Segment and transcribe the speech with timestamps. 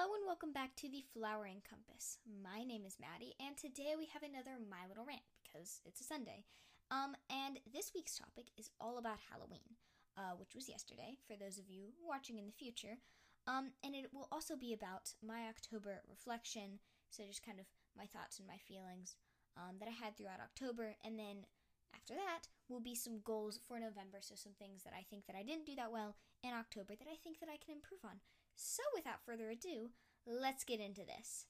[0.00, 2.16] Hello and welcome back to the Flowering Compass.
[2.24, 6.08] My name is Maddie, and today we have another My Little Rant because it's a
[6.08, 6.48] Sunday.
[6.88, 9.76] Um, and this week's topic is all about Halloween,
[10.16, 12.96] uh, which was yesterday for those of you watching in the future.
[13.44, 16.80] Um, and it will also be about my October reflection,
[17.12, 19.20] so just kind of my thoughts and my feelings
[19.60, 21.44] um, that I had throughout October, and then
[21.92, 25.36] after that will be some goals for November, so some things that I think that
[25.36, 28.24] I didn't do that well in October that I think that I can improve on.
[28.60, 29.88] So, without further ado,
[30.28, 31.48] let's get into this.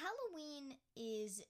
[0.00, 1.44] Halloween is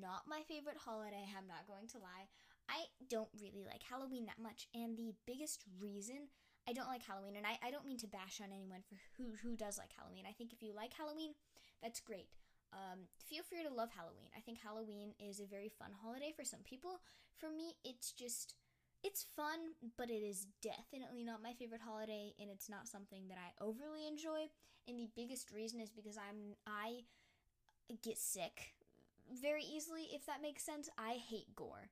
[0.00, 2.32] not my favorite holiday, I'm not going to lie.
[2.64, 6.32] I don't really like Halloween that much, and the biggest reason
[6.64, 9.36] I don't like Halloween, and I, I don't mean to bash on anyone for who,
[9.44, 10.24] who does like Halloween.
[10.26, 11.36] I think if you like Halloween,
[11.84, 12.32] that's great.
[12.72, 14.32] Um, feel free to love Halloween.
[14.32, 17.04] I think Halloween is a very fun holiday for some people.
[17.36, 18.56] For me, it's just
[19.06, 23.38] it's fun, but it is definitely not my favorite holiday, and it's not something that
[23.38, 24.50] I overly enjoy.
[24.88, 27.04] And the biggest reason is because I'm I
[28.02, 28.74] get sick
[29.40, 30.88] very easily, if that makes sense.
[30.98, 31.90] I hate gore.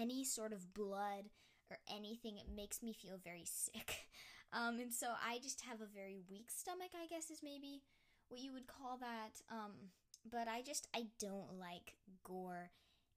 [0.00, 1.28] Any sort of blood
[1.70, 4.06] or anything, it makes me feel very sick.
[4.52, 7.82] Um, and so I just have a very weak stomach, I guess is maybe
[8.30, 9.40] what you would call that.
[9.48, 9.70] Um,
[10.28, 12.72] but I just I don't like gore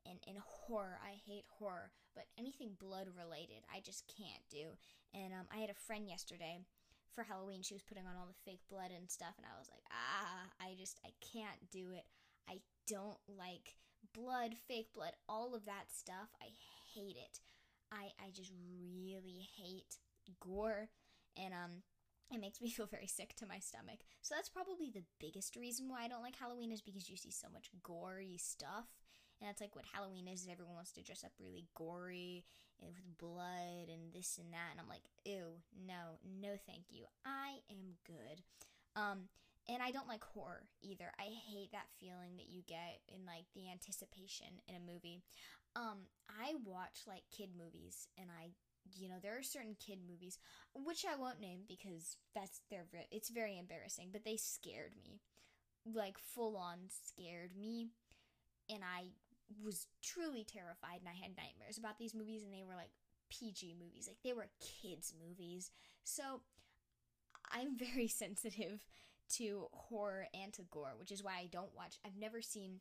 [0.05, 0.99] and, and horror.
[1.03, 4.77] I hate horror, but anything blood related, I just can't do.
[5.13, 6.59] And um, I had a friend yesterday
[7.13, 7.61] for Halloween.
[7.61, 10.49] She was putting on all the fake blood and stuff, and I was like, ah,
[10.59, 12.05] I just I can't do it.
[12.49, 13.77] I don't like
[14.13, 16.29] blood, fake blood, all of that stuff.
[16.41, 16.49] I
[16.93, 17.39] hate it.
[17.91, 18.51] I I just
[18.97, 19.97] really hate
[20.39, 20.89] gore,
[21.37, 21.83] and um
[22.31, 23.99] it makes me feel very sick to my stomach.
[24.21, 27.31] So that's probably the biggest reason why I don't like Halloween is because you see
[27.31, 28.87] so much gory stuff.
[29.39, 32.45] And that's like what Halloween is, is everyone wants to dress up really gory
[32.81, 34.71] and with blood and this and that.
[34.71, 37.05] And I'm like, ew, no, no thank you.
[37.25, 38.41] I am good.
[38.95, 39.29] Um,
[39.69, 41.11] and I don't like horror either.
[41.19, 45.21] I hate that feeling that you get in like the anticipation in a movie.
[45.75, 48.51] Um, I watch like kid movies and I
[48.95, 50.37] you know there are certain kid movies
[50.75, 55.21] which I won't name because that's they're it's very embarrassing but they scared me
[55.85, 57.87] like full on scared me
[58.69, 59.05] and I
[59.63, 62.91] was truly terrified and I had nightmares about these movies and they were like
[63.29, 65.71] PG movies like they were kids movies
[66.03, 66.41] so
[67.51, 68.85] I'm very sensitive
[69.35, 72.79] to horror and to gore which is why I don't watch I've never seen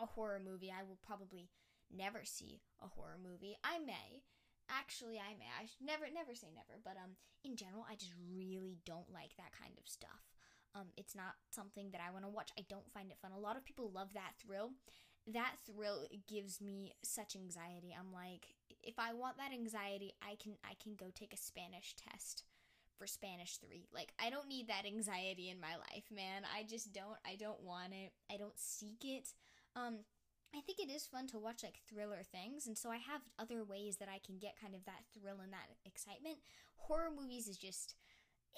[0.00, 1.50] a horror movie I will probably
[1.94, 4.22] never see a horror movie I may
[4.70, 5.50] actually I may.
[5.50, 9.34] I should never never say never, but um in general I just really don't like
[9.36, 10.30] that kind of stuff.
[10.74, 12.54] Um it's not something that I want to watch.
[12.58, 13.34] I don't find it fun.
[13.34, 14.70] A lot of people love that thrill.
[15.26, 17.94] That thrill gives me such anxiety.
[17.98, 21.94] I'm like if I want that anxiety, I can I can go take a Spanish
[21.96, 22.44] test
[22.98, 23.88] for Spanish 3.
[23.92, 26.42] Like I don't need that anxiety in my life, man.
[26.44, 28.12] I just don't I don't want it.
[28.32, 29.28] I don't seek it.
[29.76, 29.98] Um
[30.54, 33.62] I think it is fun to watch like thriller things, and so I have other
[33.62, 36.38] ways that I can get kind of that thrill and that excitement.
[36.76, 37.94] Horror movies is just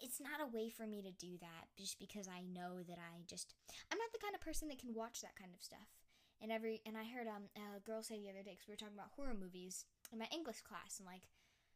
[0.00, 3.20] it's not a way for me to do that just because I know that I
[3.28, 3.54] just
[3.92, 6.01] I'm not the kind of person that can watch that kind of stuff.
[6.42, 8.82] And every and I heard um a girl say the other day cuz we were
[8.82, 11.22] talking about horror movies in my English class and like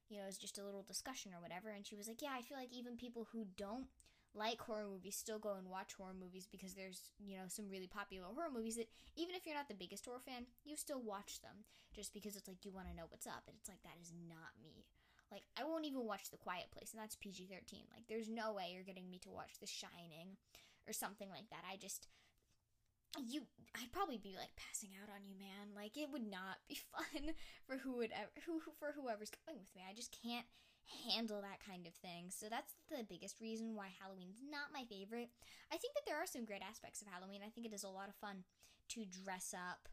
[0.09, 2.33] you know, it was just a little discussion or whatever and she was like, "Yeah,
[2.33, 3.89] I feel like even people who don't
[4.37, 7.89] like horror movies still go and watch horror movies because there's, you know, some really
[7.89, 11.41] popular horror movies that even if you're not the biggest horror fan, you still watch
[11.41, 13.49] them just because it's like you want to know what's up.
[13.49, 14.85] And it's like that is not me.
[15.33, 17.89] Like I won't even watch The Quiet Place and that's PG-13.
[17.91, 20.37] Like there's no way you're getting me to watch The Shining
[20.87, 21.65] or something like that.
[21.65, 22.07] I just
[23.25, 23.43] you
[23.77, 25.77] I'd probably be like passing out on you, man.
[25.77, 29.73] Like it would not be fun for who would ever who for whoever's going with
[29.77, 29.85] me.
[29.85, 30.47] I just can't
[30.87, 32.31] handle that kind of thing.
[32.31, 35.31] So that's the biggest reason why Halloween's not my favorite.
[35.73, 37.43] I think that there are some great aspects of Halloween.
[37.45, 38.47] I think it is a lot of fun
[38.95, 39.91] to dress up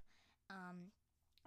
[0.49, 0.93] um,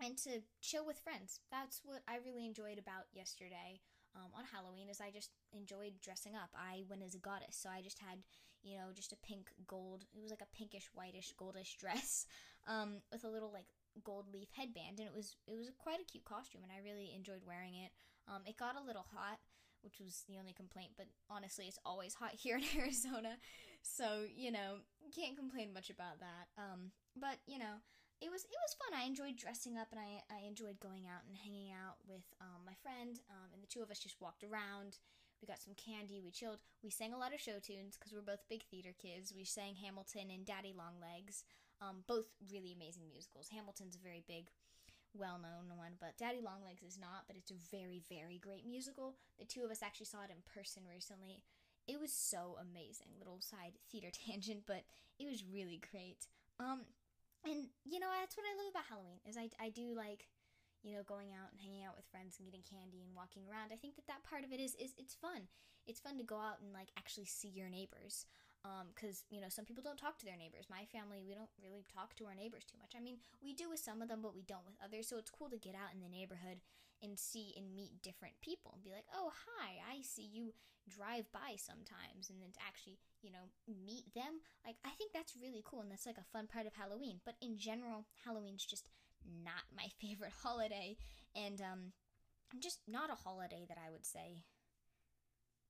[0.02, 1.40] and to chill with friends.
[1.50, 3.80] That's what I really enjoyed about yesterday.
[4.16, 6.48] Um, on Halloween is I just enjoyed dressing up.
[6.56, 8.24] I went as a goddess, so I just had,
[8.66, 10.04] you know, just a pink gold.
[10.14, 12.26] It was like a pinkish, whitish, goldish dress
[12.66, 13.66] um, with a little like
[14.04, 17.14] gold leaf headband, and it was it was quite a cute costume, and I really
[17.14, 17.92] enjoyed wearing it.
[18.26, 19.38] Um, it got a little hot,
[19.82, 23.38] which was the only complaint, but honestly, it's always hot here in Arizona,
[23.82, 24.82] so you know
[25.14, 26.50] can't complain much about that.
[26.58, 27.78] Um, but you know,
[28.20, 28.98] it was it was fun.
[28.98, 32.66] I enjoyed dressing up, and I I enjoyed going out and hanging out with um,
[32.66, 34.98] my friend, um, and the two of us just walked around.
[35.40, 36.20] We got some candy.
[36.22, 36.58] We chilled.
[36.82, 39.32] We sang a lot of show tunes because we're both big theater kids.
[39.36, 41.44] We sang Hamilton and Daddy Long Legs.
[41.80, 43.48] Um, both really amazing musicals.
[43.52, 44.48] Hamilton's a very big,
[45.12, 48.66] well known one, but Daddy Long Legs is not, but it's a very, very great
[48.66, 49.16] musical.
[49.38, 51.42] The two of us actually saw it in person recently.
[51.86, 53.08] it was so amazing.
[53.18, 54.84] Little side theater tangent, but
[55.18, 56.26] it was really great.
[56.58, 56.80] Um,
[57.44, 60.26] and you know that's what I love about Halloween is I I do like
[60.86, 63.74] you know going out and hanging out with friends and getting candy and walking around.
[63.74, 65.50] I think that that part of it is is it's fun.
[65.90, 68.30] It's fun to go out and like actually see your neighbors
[68.94, 70.70] because um, you know some people don't talk to their neighbors.
[70.70, 72.94] My family we don't really talk to our neighbors too much.
[72.94, 75.10] I mean we do with some of them but we don't with others.
[75.10, 76.62] So it's cool to get out in the neighborhood
[77.02, 80.56] and see and meet different people and be like oh hi i see you
[80.88, 84.38] drive by sometimes and then to actually you know meet them.
[84.62, 87.18] Like i think that's really cool and that's like a fun part of halloween.
[87.26, 88.88] But in general halloween's just
[89.44, 90.96] not my favorite holiday
[91.34, 91.92] and um
[92.60, 94.44] just not a holiday that i would say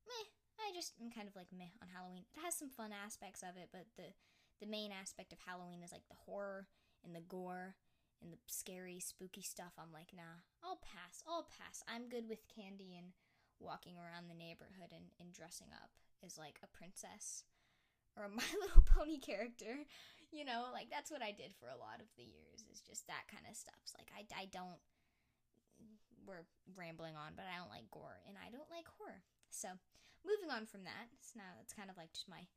[0.07, 2.25] meh I just am kind of like meh on Halloween.
[2.33, 4.17] It has some fun aspects of it, but the
[4.61, 6.67] the main aspect of Halloween is like the horror
[7.05, 7.77] and the gore
[8.23, 9.77] and the scary, spooky stuff.
[9.77, 11.21] I'm like, nah, I'll pass.
[11.29, 11.85] I'll pass.
[11.85, 13.13] I'm good with candy and
[13.61, 15.93] walking around the neighborhood and, and dressing up
[16.25, 17.45] as like a princess
[18.17, 19.85] or a My Little Pony character.
[20.33, 23.07] You know, like that's what I did for a lot of the years is just
[23.07, 23.79] that kind of stuff.
[23.95, 24.81] Like I, I don't
[26.27, 29.23] we're rambling on, but I don't like gore and I don't like horror.
[29.49, 29.79] So
[30.27, 32.51] moving on from that, so now it's kind of like just my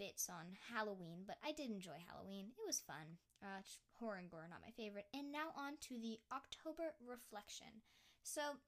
[0.00, 2.50] bits on Halloween, but I did enjoy Halloween.
[2.56, 3.20] It was fun.
[3.44, 3.60] Uh,
[4.00, 5.06] horror and gore, not my favorite.
[5.12, 7.84] And now on to the October reflection.
[8.22, 8.60] So,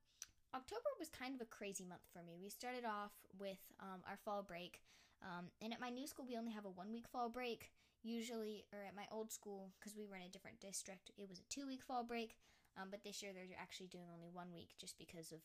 [0.55, 2.37] October was kind of a crazy month for me.
[2.37, 4.81] We started off with um, our fall break,
[5.22, 7.70] um, and at my new school, we only have a one week fall break.
[8.04, 11.38] Usually, or at my old school, because we were in a different district, it was
[11.38, 12.34] a two week fall break.
[12.74, 15.38] Um, but this year, they're actually doing only one week just because of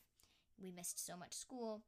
[0.57, 1.83] we missed so much school.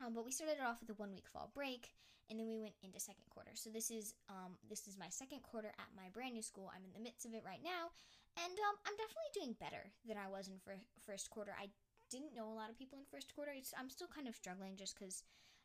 [0.00, 1.92] Um, but we started off with a one week fall break,
[2.30, 3.50] and then we went into second quarter.
[3.54, 6.70] So this is um, this is my second quarter at my brand new school.
[6.72, 7.92] I'm in the midst of it right now,
[8.40, 11.52] and um, I'm definitely doing better than I was in fir- first quarter.
[11.52, 11.68] I
[12.08, 13.52] didn't know a lot of people in first quarter.
[13.52, 15.22] It's, I'm still kind of struggling just because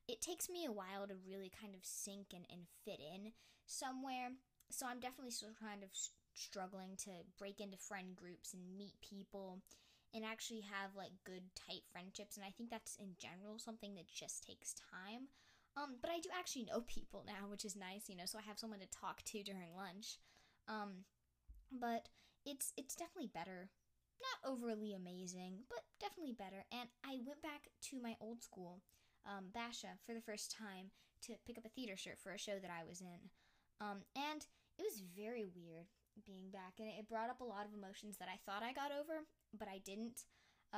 [0.07, 3.31] it takes me a while to really kind of sink and, and fit in
[3.65, 4.31] somewhere.
[4.69, 5.89] So I'm definitely still kind of
[6.33, 9.61] struggling to break into friend groups and meet people
[10.13, 14.07] and actually have like good tight friendships and i think that's in general something that
[14.07, 15.29] just takes time.
[15.75, 18.47] Um, but i do actually know people now which is nice you know so i
[18.47, 20.17] have someone to talk to during lunch.
[20.67, 21.05] Um,
[21.71, 22.09] but
[22.45, 23.69] it's it's definitely better.
[24.21, 26.65] Not overly amazing but definitely better.
[26.71, 28.81] And i went back to my old school
[29.25, 30.91] um, basha for the first time
[31.21, 33.29] to pick up a theater shirt for a show that i was in
[33.81, 34.47] um, and
[34.77, 35.87] it was very weird
[36.25, 38.91] being back and it brought up a lot of emotions that i thought i got
[38.91, 39.25] over
[39.57, 40.25] but I didn't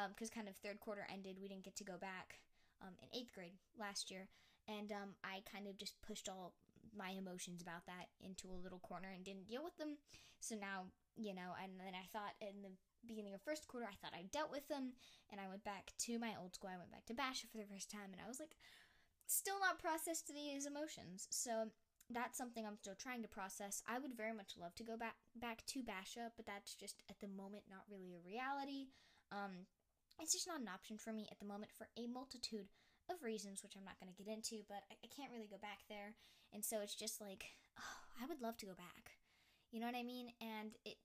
[0.10, 1.38] because um, kind of third quarter ended.
[1.42, 2.40] We didn't get to go back
[2.82, 4.28] um, in eighth grade last year,
[4.68, 6.54] and um, I kind of just pushed all
[6.96, 9.98] my emotions about that into a little corner and didn't deal with them.
[10.40, 12.76] So now, you know, and then I thought in the
[13.08, 14.94] beginning of first quarter, I thought I dealt with them,
[15.32, 16.70] and I went back to my old school.
[16.74, 18.58] I went back to Basha for the first time, and I was like,
[19.28, 21.28] still not processed these emotions.
[21.32, 21.70] So
[22.10, 23.82] that's something I'm still trying to process.
[23.90, 27.20] I would very much love to go back back to Basha, but that's just at
[27.20, 28.94] the moment not really a reality.
[29.32, 29.66] Um,
[30.22, 32.70] it's just not an option for me at the moment for a multitude
[33.10, 34.64] of reasons, which I'm not going to get into.
[34.70, 36.14] But I, I, can't really go back there,
[36.54, 39.18] and so it's just like oh, I would love to go back.
[39.76, 40.32] You know what I mean?
[40.40, 40.96] And it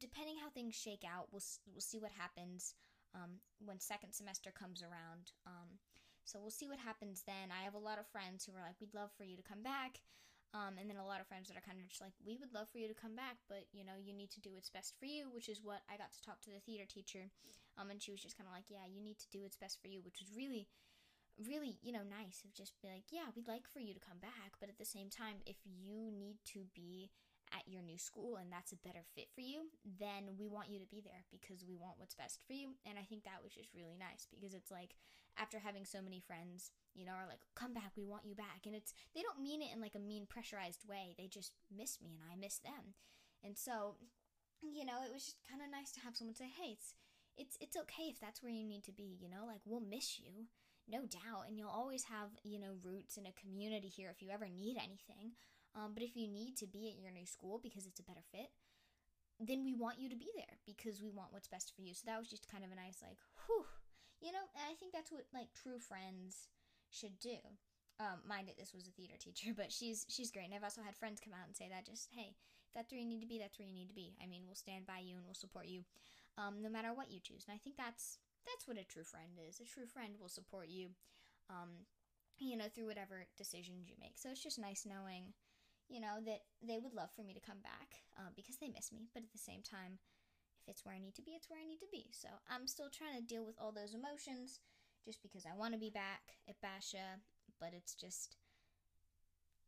[0.00, 2.72] depending how things shake out, we'll we'll see what happens
[3.12, 5.36] um, when second semester comes around.
[5.44, 5.76] Um,
[6.24, 7.52] so we'll see what happens then.
[7.52, 9.60] I have a lot of friends who are like, "We'd love for you to come
[9.60, 10.00] back."
[10.56, 12.54] Um, and then a lot of friends that are kind of just like, we would
[12.54, 14.94] love for you to come back, but you know, you need to do what's best
[14.96, 17.26] for you, which is what I got to talk to the theater teacher.
[17.74, 19.82] Um, and she was just kind of like, yeah, you need to do what's best
[19.82, 20.70] for you, which was really,
[21.42, 24.22] really, you know, nice of just be like, yeah, we'd like for you to come
[24.22, 27.10] back, but at the same time, if you need to be
[27.54, 30.82] at your new school and that's a better fit for you, then we want you
[30.82, 32.74] to be there because we want what's best for you.
[32.84, 34.98] And I think that was just really nice because it's like
[35.38, 38.62] after having so many friends you know, are like, come back, we want you back.
[38.66, 41.14] And it's, they don't mean it in like a mean, pressurized way.
[41.18, 42.94] They just miss me and I miss them.
[43.42, 43.96] And so,
[44.62, 46.94] you know, it was just kind of nice to have someone say, hey, it's,
[47.36, 50.18] it's, it's okay if that's where you need to be, you know, like we'll miss
[50.18, 50.46] you,
[50.88, 51.50] no doubt.
[51.50, 54.78] And you'll always have, you know, roots in a community here if you ever need
[54.78, 55.34] anything.
[55.74, 58.22] Um, but if you need to be at your new school because it's a better
[58.30, 58.50] fit,
[59.42, 61.94] then we want you to be there because we want what's best for you.
[61.94, 63.66] So that was just kind of a nice, like, whew,
[64.22, 66.48] you know, and I think that's what like true friends
[66.90, 67.36] should do.
[67.98, 70.46] Um, mind it, this was a theater teacher, but she's she's great.
[70.46, 72.38] And I've also had friends come out and say that just hey,
[72.74, 74.14] that's where you need to be, that's where you need to be.
[74.22, 75.82] I mean, we'll stand by you and we'll support you,
[76.38, 77.44] um, no matter what you choose.
[77.46, 79.60] And I think that's that's what a true friend is.
[79.60, 80.94] A true friend will support you,
[81.50, 81.84] um,
[82.38, 84.16] you know, through whatever decisions you make.
[84.16, 85.32] So it's just nice knowing,
[85.88, 88.92] you know, that they would love for me to come back uh, because they miss
[88.92, 89.08] me.
[89.12, 89.98] But at the same time,
[90.62, 92.08] if it's where I need to be, it's where I need to be.
[92.12, 94.60] So I'm still trying to deal with all those emotions
[95.04, 97.20] just because I want to be back at Basha,
[97.60, 98.36] but it's just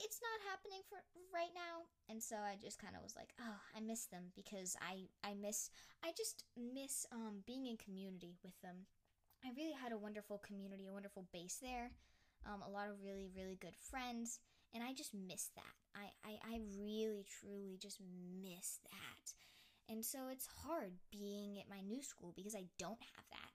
[0.01, 1.01] it's not happening for
[1.33, 4.77] right now and so i just kind of was like oh i miss them because
[4.81, 5.71] i i miss
[6.05, 8.85] i just miss um being in community with them
[9.45, 11.91] i really had a wonderful community a wonderful base there
[12.45, 14.39] um, a lot of really really good friends
[14.75, 18.01] and i just miss that I, I i really truly just
[18.43, 19.33] miss that.
[19.89, 23.55] And so it's hard being at my new school because i don't have that.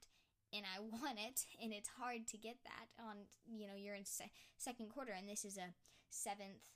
[0.52, 4.04] And I want it, and it's hard to get that on, you know, you're in
[4.04, 5.72] se- second quarter, and this is a
[6.10, 6.68] seventh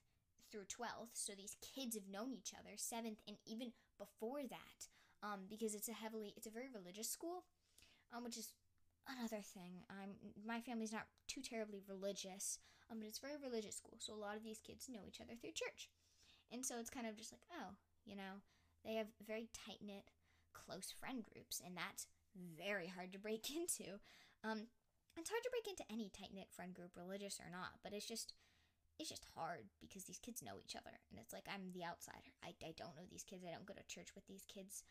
[0.51, 4.89] through 12th, so these kids have known each other, seventh, and even before that,
[5.23, 7.45] um, because it's a heavily, it's a very religious school,
[8.15, 8.53] um, which is
[9.09, 9.83] another thing.
[9.91, 12.59] I'm, my family's not too terribly religious,
[12.91, 15.35] um, but it's very religious school, so a lot of these kids know each other
[15.35, 15.91] through church.
[16.53, 18.43] And so it's kind of just like, oh, you know,
[18.85, 20.11] they have very tight knit,
[20.55, 23.99] close friend groups, and that's very hard to break into.
[24.45, 24.71] Um,
[25.17, 28.07] it's hard to break into any tight knit friend group, religious or not, but it's
[28.07, 28.35] just
[28.99, 32.33] it's just hard because these kids know each other and it's like I'm the outsider.
[32.41, 33.45] I, I don't know these kids.
[33.45, 34.85] I don't go to church with these kids.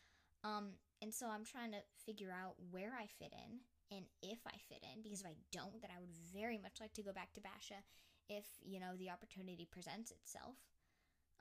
[0.44, 4.56] Um, and so I'm trying to figure out where I fit in and if I
[4.68, 7.32] fit in because if I don't, then I would very much like to go back
[7.34, 7.82] to Basha
[8.28, 10.56] if, you know, the opportunity presents itself.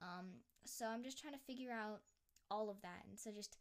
[0.01, 2.01] Um, so I'm just trying to figure out
[2.51, 3.05] all of that.
[3.09, 3.57] And so just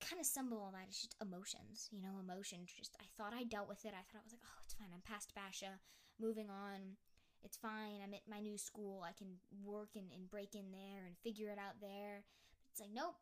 [0.00, 0.86] kind of stumble all that.
[0.88, 2.74] It's just emotions, you know, emotions.
[2.74, 3.94] Just I thought I dealt with it.
[3.94, 4.90] I thought I was like, oh, it's fine.
[4.92, 5.78] I'm past Basha,
[6.20, 6.98] moving on.
[7.44, 8.02] It's fine.
[8.02, 9.06] I'm at my new school.
[9.06, 12.26] I can work and, and break in there and figure it out there.
[12.58, 13.14] But it's like, nope,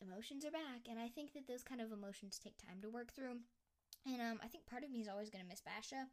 [0.00, 0.86] emotions are back.
[0.88, 3.42] And I think that those kind of emotions take time to work through.
[4.06, 6.10] And um, I think part of me is always going to miss Basha,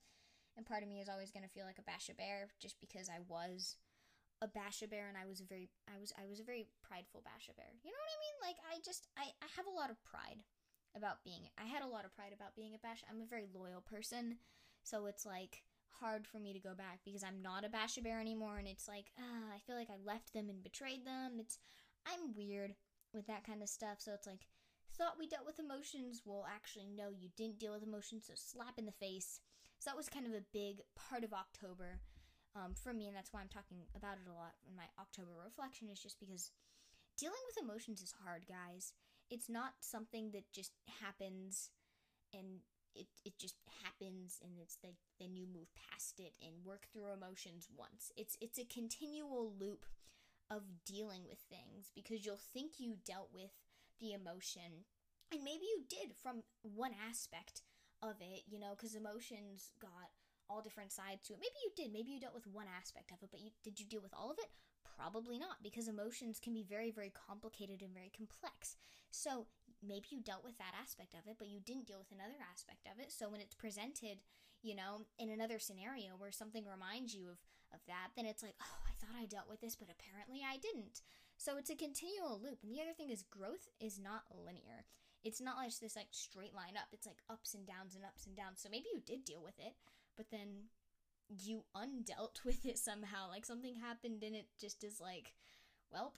[0.56, 3.10] and part of me is always going to feel like a Basha bear, just because
[3.10, 3.78] I was
[4.42, 7.24] a Basha bear and I was a very I was I was a very prideful
[7.28, 7.76] Basha bear.
[7.84, 8.30] You know what I mean?
[8.40, 10.44] like I just I, I have a lot of pride
[10.96, 13.06] about being I had a lot of pride about being a Basha.
[13.10, 14.40] I'm a very loyal person,
[14.84, 15.64] so it's like
[16.00, 18.88] hard for me to go back because I'm not a Basha Bear anymore and it's
[18.88, 21.38] like uh, I feel like I left them and betrayed them.
[21.40, 21.60] It's
[22.08, 22.76] I'm weird
[23.14, 24.48] with that kind of stuff, so it's like
[25.00, 26.22] thought we dealt with emotions.
[26.26, 29.40] Well, actually no, you didn't deal with emotions, so slap in the face.
[29.80, 32.04] So that was kind of a big part of October
[32.54, 35.32] um, for me, and that's why I'm talking about it a lot in my October
[35.40, 35.88] reflection.
[35.88, 36.52] Is just because
[37.18, 38.92] dealing with emotions is hard, guys.
[39.32, 41.70] It's not something that just happens
[42.34, 42.60] and
[42.96, 47.14] it, it just happens and it's like then you move past it and work through
[47.14, 48.12] emotions once.
[48.18, 49.86] It's it's a continual loop
[50.50, 53.52] of dealing with things because you'll think you dealt with
[54.00, 54.86] the emotion
[55.32, 57.62] and maybe you did from one aspect
[58.02, 60.10] of it, you know, because emotions got
[60.50, 61.40] all different sides to it.
[61.40, 61.94] Maybe you did.
[61.94, 64.32] Maybe you dealt with one aspect of it, but you did you deal with all
[64.32, 64.50] of it?
[64.98, 68.76] Probably not, because emotions can be very, very complicated and very complex.
[69.12, 69.48] So
[69.86, 72.90] maybe you dealt with that aspect of it, but you didn't deal with another aspect
[72.90, 73.14] of it.
[73.14, 74.20] So when it's presented,
[74.62, 77.40] you know, in another scenario where something reminds you of,
[77.72, 80.58] of that, then it's like, oh, I thought I dealt with this, but apparently I
[80.58, 81.00] didn't.
[81.40, 82.60] So it's a continual loop.
[82.64, 84.84] And the other thing is, growth is not linear.
[85.24, 86.92] It's not like this like straight line up.
[86.92, 88.60] It's like ups and downs and ups and downs.
[88.60, 89.80] So maybe you did deal with it,
[90.18, 90.68] but then
[91.32, 93.30] you undealt with it somehow.
[93.30, 95.32] Like something happened and it just is like,
[95.90, 96.12] well,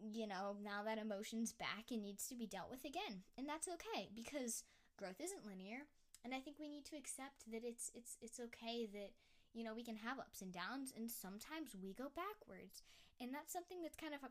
[0.00, 3.28] you know, now that emotion's back and needs to be dealt with again.
[3.36, 4.64] And that's okay because
[4.96, 5.84] growth isn't linear.
[6.24, 9.10] And I think we need to accept that it's it's it's okay that
[9.52, 12.80] you know we can have ups and downs and sometimes we go backwards.
[13.20, 14.24] And that's something that's kind of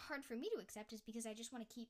[0.00, 1.88] hard for me to accept is because I just want to keep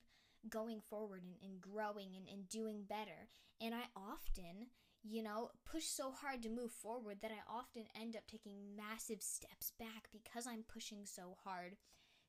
[0.49, 3.29] going forward and, and growing and, and doing better.
[3.61, 4.69] And I often
[5.05, 9.21] you know, push so hard to move forward that I often end up taking massive
[9.23, 11.77] steps back because I'm pushing so hard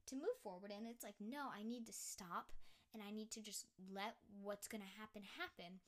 [0.07, 0.71] to move forward.
[0.75, 2.51] And it's like, no, I need to stop
[2.93, 5.79] and I need to just let what's going to happen happen.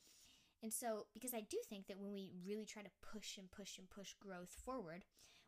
[0.62, 3.78] And so, because I do think that when we really try to push and push
[3.78, 5.04] and push growth forward,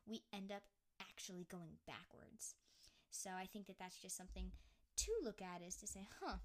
[0.06, 0.62] we end up
[1.00, 2.54] actually going backwards.
[3.10, 4.52] So, I think that that's just something
[4.96, 6.36] to look at is to say, huh,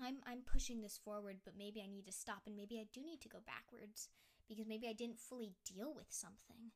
[0.00, 3.04] I'm I'm pushing this forward, but maybe I need to stop and maybe I do
[3.04, 4.08] need to go backwards
[4.48, 6.72] because maybe I didn't fully deal with something.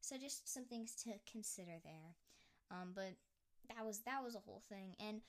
[0.00, 2.16] So just some things to consider there.
[2.70, 3.14] Um, but
[3.74, 4.94] that was that was a whole thing.
[5.00, 5.22] And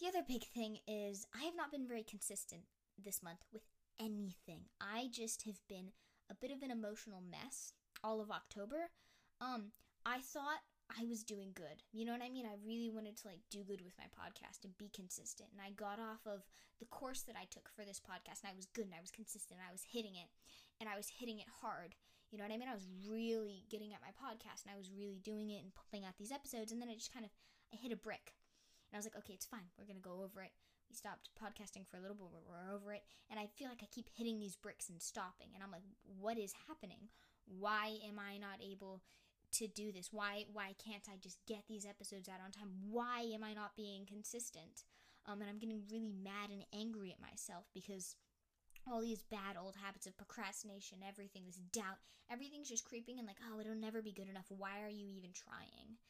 [0.00, 2.62] the other big thing is I have not been very consistent
[3.02, 3.62] this month with
[4.00, 4.64] anything.
[4.80, 5.92] I just have been
[6.30, 8.90] a bit of an emotional mess all of October.
[9.40, 9.72] Um,
[10.06, 11.84] I thought I was doing good.
[11.92, 12.48] You know what I mean?
[12.48, 15.52] I really wanted to like do good with my podcast and be consistent.
[15.52, 16.48] And I got off of
[16.80, 19.12] the course that I took for this podcast and I was good and I was
[19.12, 19.60] consistent.
[19.60, 20.32] and I was hitting it
[20.80, 21.94] and I was hitting it hard.
[22.32, 22.72] You know what I mean?
[22.72, 26.08] I was really getting at my podcast and I was really doing it and pumping
[26.08, 27.32] out these episodes and then I just kind of
[27.72, 28.32] I hit a brick.
[28.88, 29.68] And I was like, "Okay, it's fine.
[29.76, 30.56] We're going to go over it."
[30.88, 33.82] We stopped podcasting for a little bit, but we're over it, and I feel like
[33.84, 35.52] I keep hitting these bricks and stopping.
[35.52, 35.84] And I'm like,
[36.18, 37.12] "What is happening?
[37.44, 39.02] Why am I not able
[39.52, 40.08] to do this?
[40.12, 42.70] Why why can't I just get these episodes out on time?
[42.90, 44.84] Why am I not being consistent?
[45.26, 48.16] Um, and I'm getting really mad and angry at myself because
[48.90, 52.00] all these bad old habits of procrastination, everything, this doubt,
[52.30, 54.46] everything's just creeping in like, oh, it'll never be good enough.
[54.48, 56.00] Why are you even trying?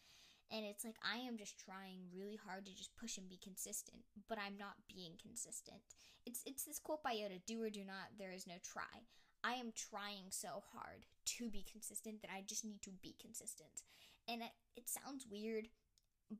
[0.51, 4.01] And it's like I am just trying really hard to just push and be consistent,
[4.29, 5.83] but I'm not being consistent.
[6.25, 9.05] It's it's this quote by Yoda, do or do not, there is no try.
[9.45, 11.07] I am trying so hard
[11.39, 13.83] to be consistent that I just need to be consistent.
[14.29, 15.69] And it, it sounds weird,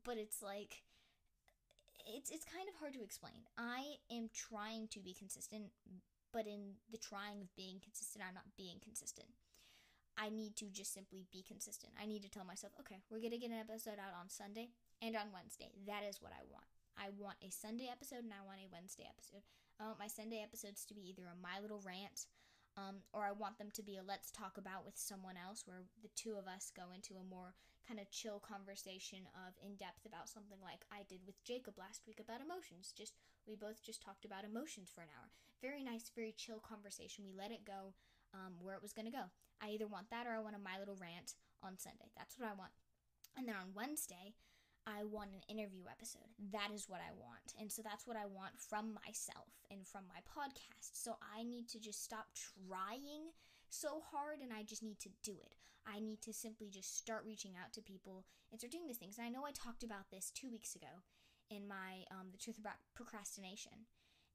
[0.03, 0.83] but it's like
[2.05, 3.47] it's it's kind of hard to explain.
[3.57, 5.71] I am trying to be consistent,
[6.33, 9.29] but in the trying of being consistent, I'm not being consistent.
[10.19, 11.93] I need to just simply be consistent.
[11.95, 14.67] I need to tell myself, okay, we're going to get an episode out on Sunday
[14.99, 15.71] and on Wednesday.
[15.87, 16.67] That is what I want.
[16.99, 19.47] I want a Sunday episode and I want a Wednesday episode.
[19.79, 22.27] I want my Sunday episodes to be either a My Little Rant
[22.79, 25.83] um, or I want them to be a Let's Talk About with someone else where
[26.01, 27.51] the two of us go into a more
[27.83, 32.07] kind of chill conversation of in depth about something like I did with Jacob last
[32.07, 32.93] week about emotions.
[32.95, 35.27] Just we both just talked about emotions for an hour.
[35.59, 37.25] Very nice, very chill conversation.
[37.27, 37.91] We let it go
[38.31, 39.27] um, where it was going to go.
[39.59, 42.13] I either want that or I want a My Little Rant on Sunday.
[42.15, 42.71] That's what I want.
[43.35, 44.37] And then on Wednesday,
[44.87, 46.29] I want an interview episode.
[46.51, 47.53] That is what I want.
[47.59, 50.93] And so that's what I want from myself and from my podcast.
[50.93, 53.31] So I need to just stop trying
[53.69, 55.55] so hard and I just need to do it.
[55.85, 59.17] I need to simply just start reaching out to people and start doing these things.
[59.17, 61.05] And I know I talked about this two weeks ago
[61.49, 63.85] in my um, The Truth About Procrastination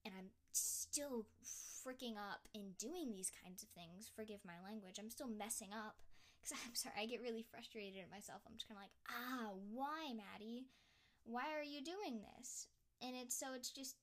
[0.05, 4.11] and I'm still freaking up in doing these kinds of things.
[4.15, 4.97] Forgive my language.
[4.99, 5.97] I'm still messing up
[6.45, 6.95] because I'm sorry.
[7.01, 8.43] I get really frustrated at myself.
[8.45, 10.69] I'm just kind of like, ah, why, Maddie?
[11.25, 12.69] Why are you doing this?
[13.01, 13.97] And it's so it's just,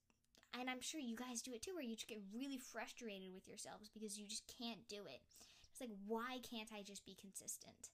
[0.57, 3.47] and I'm sure you guys do it too, where you just get really frustrated with
[3.47, 5.21] yourselves because you just can't do it.
[5.69, 7.93] It's like, why can't I just be consistent?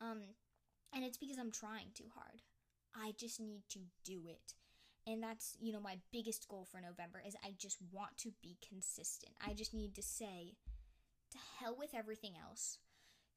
[0.00, 0.38] Um,
[0.94, 2.42] and it's because I'm trying too hard.
[2.94, 4.54] I just need to do it
[5.06, 8.58] and that's you know my biggest goal for november is i just want to be
[8.66, 10.56] consistent i just need to say
[11.30, 12.78] to hell with everything else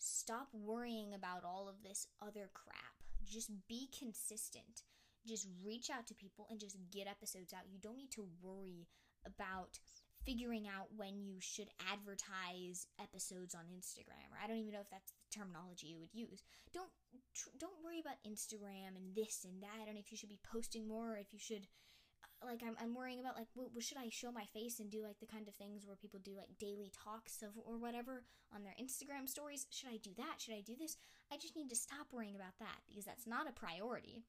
[0.03, 2.93] stop worrying about all of this other crap
[3.25, 4.83] just be consistent
[5.25, 8.87] just reach out to people and just get episodes out you don't need to worry
[9.25, 9.79] about
[10.25, 14.89] figuring out when you should advertise episodes on Instagram or I don't even know if
[14.89, 16.43] that's the terminology you would use.
[16.73, 16.91] Don't
[17.35, 19.81] tr- don't worry about Instagram and this and that.
[19.81, 21.67] I don't know if you should be posting more or if you should
[22.45, 25.03] like I'm, I'm worrying about like what, what, should I show my face and do
[25.03, 28.63] like the kind of things where people do like daily talks of or whatever on
[28.63, 29.67] their Instagram stories.
[29.69, 30.39] Should I do that?
[30.39, 30.97] Should I do this?
[31.31, 34.23] I just need to stop worrying about that because that's not a priority.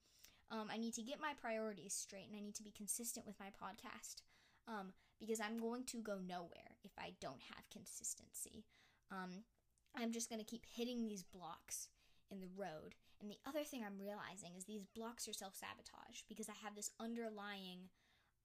[0.51, 3.39] Um, I need to get my priorities straight and I need to be consistent with
[3.39, 4.21] my podcast
[4.67, 8.65] um, because I'm going to go nowhere if I don't have consistency.
[9.11, 9.43] Um,
[9.95, 11.89] I'm just going to keep hitting these blocks
[12.29, 12.95] in the road.
[13.21, 16.75] And the other thing I'm realizing is these blocks are self sabotage because I have
[16.75, 17.89] this underlying.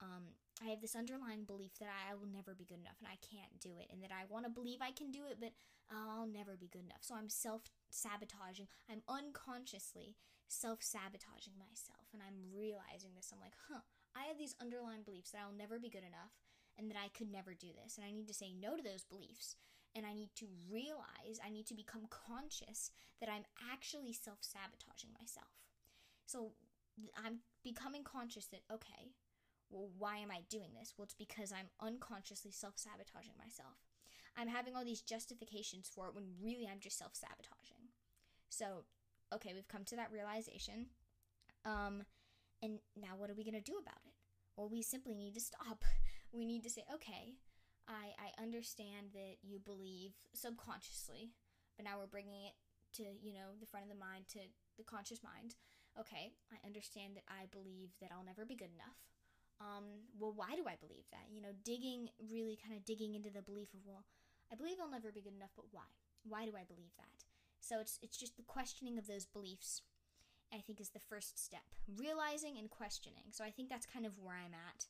[0.01, 3.17] Um, I have this underlying belief that I will never be good enough and I
[3.21, 5.53] can't do it, and that I want to believe I can do it, but
[5.89, 7.01] I'll never be good enough.
[7.01, 8.67] So I'm self sabotaging.
[8.89, 10.17] I'm unconsciously
[10.49, 13.31] self sabotaging myself, and I'm realizing this.
[13.31, 13.85] I'm like, huh,
[14.17, 16.35] I have these underlying beliefs that I'll never be good enough
[16.77, 17.97] and that I could never do this.
[17.97, 19.55] And I need to say no to those beliefs.
[19.95, 25.11] And I need to realize, I need to become conscious that I'm actually self sabotaging
[25.19, 25.51] myself.
[26.25, 26.53] So
[27.15, 29.11] I'm becoming conscious that, okay,
[29.71, 30.93] well, why am I doing this?
[30.97, 33.79] Well, it's because I'm unconsciously self sabotaging myself.
[34.37, 37.91] I'm having all these justifications for it when really I'm just self sabotaging.
[38.49, 38.83] So,
[39.33, 40.87] okay, we've come to that realization.
[41.65, 42.03] Um,
[42.61, 44.13] and now what are we going to do about it?
[44.55, 45.83] Well, we simply need to stop.
[46.33, 47.35] We need to say, okay,
[47.89, 51.35] I, I understand that you believe subconsciously,
[51.75, 52.55] but now we're bringing it
[52.95, 54.39] to, you know, the front of the mind, to
[54.77, 55.55] the conscious mind.
[55.99, 58.95] Okay, I understand that I believe that I'll never be good enough.
[59.61, 61.29] Um, well, why do I believe that?
[61.29, 64.05] You know, digging, really kind of digging into the belief of, well,
[64.51, 65.85] I believe I'll never be good enough, but why?
[66.25, 67.23] Why do I believe that?
[67.61, 69.81] So it's it's just the questioning of those beliefs
[70.53, 71.63] I think is the first step.
[71.87, 73.31] Realizing and questioning.
[73.31, 74.87] So I think that's kind of where I'm at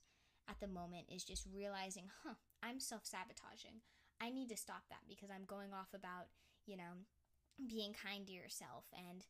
[0.49, 3.81] at the moment is just realizing, huh, I'm self sabotaging.
[4.19, 6.33] I need to stop that because I'm going off about,
[6.65, 7.05] you know,
[7.67, 9.25] being kind to yourself and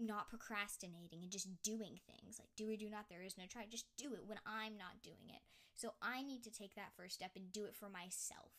[0.00, 2.40] not procrastinating and just doing things.
[2.40, 3.68] Like, do or do not, there is no try.
[3.68, 5.44] Just do it when I'm not doing it.
[5.76, 8.52] So I need to take that first step and do it for myself.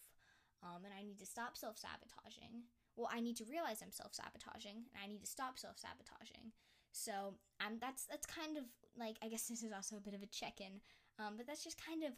[0.63, 2.69] Um, and I need to stop self sabotaging.
[2.95, 6.53] Well, I need to realize I'm self sabotaging and I need to stop self sabotaging.
[6.91, 8.65] So um, that's that's kind of
[8.97, 10.81] like I guess this is also a bit of a check-in,
[11.17, 12.13] um, but that's just kind of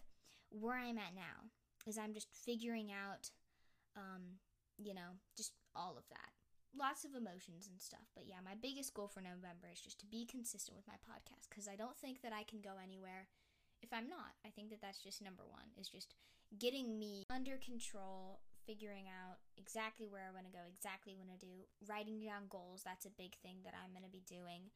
[0.52, 1.48] where I'm at now.
[1.88, 3.30] Is I'm just figuring out,
[3.98, 4.40] um,
[4.78, 6.32] you know, just all of that.
[6.78, 8.10] Lots of emotions and stuff.
[8.14, 11.50] But yeah, my biggest goal for November is just to be consistent with my podcast
[11.50, 13.30] because I don't think that I can go anywhere
[13.82, 14.34] if I'm not.
[14.46, 16.16] I think that that's just number one is just
[16.58, 21.46] getting me under control, figuring out exactly where I want to go, exactly what to
[21.46, 22.82] do, writing down goals.
[22.84, 24.72] That's a big thing that I'm going to be doing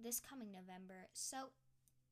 [0.00, 1.08] this coming November.
[1.12, 1.52] So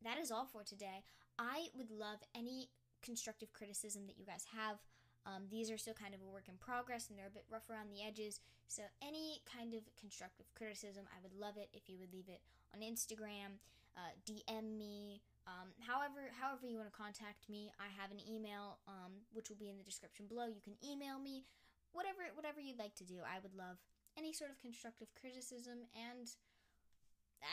[0.02, 1.04] that is all for today.
[1.38, 2.68] I would love any
[3.02, 4.78] constructive criticism that you guys have.
[5.26, 7.68] Um, these are still kind of a work in progress and they're a bit rough
[7.68, 8.40] around the edges.
[8.68, 12.40] So, any kind of constructive criticism, I would love it if you would leave it
[12.72, 13.60] on Instagram,
[13.98, 17.72] uh, DM me, um, however, however you want to contact me.
[17.82, 20.46] I have an email, um, which will be in the description below.
[20.46, 21.44] You can email me,
[21.92, 23.20] whatever, whatever you'd like to do.
[23.26, 23.82] I would love
[24.16, 25.84] any sort of constructive criticism.
[25.96, 26.30] And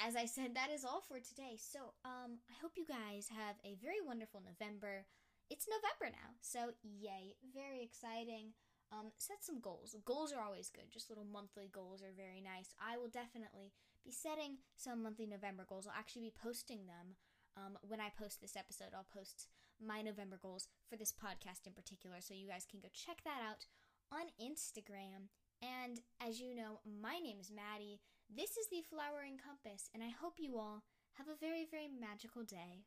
[0.05, 1.57] as I said, that is all for today.
[1.57, 5.05] So, um, I hope you guys have a very wonderful November
[5.49, 8.53] it's November now, so yay, very exciting.
[8.91, 9.95] Um, set some goals.
[10.05, 10.87] Goals are always good.
[10.93, 12.71] Just little monthly goals are very nice.
[12.79, 15.87] I will definitely be setting some monthly November goals.
[15.87, 17.19] I'll actually be posting them
[17.59, 18.95] um, when I post this episode.
[18.95, 19.51] I'll post
[19.83, 23.43] my November goals for this podcast in particular, so you guys can go check that
[23.43, 23.67] out
[24.11, 25.27] on Instagram.
[25.61, 27.99] And as you know, my name is Maddie.
[28.29, 30.83] This is the Flowering Compass, and I hope you all
[31.17, 32.85] have a very, very magical day.